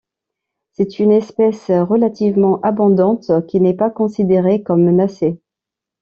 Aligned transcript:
C'est 0.71 0.97
une 0.97 1.11
espèce 1.11 1.69
relativement 1.69 2.59
abondante, 2.61 3.31
qui 3.45 3.59
n'est 3.61 3.75
pas 3.75 3.91
considérée 3.91 4.63
comme 4.63 4.83
menacée. 4.83 5.39